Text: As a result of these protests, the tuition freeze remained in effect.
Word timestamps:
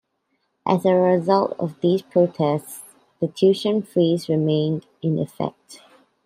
As 0.65 0.83
a 0.83 0.95
result 0.95 1.53
of 1.59 1.79
these 1.81 2.01
protests, 2.01 2.81
the 3.19 3.27
tuition 3.27 3.83
freeze 3.83 4.27
remained 4.29 4.87
in 5.03 5.19
effect. 5.19 5.83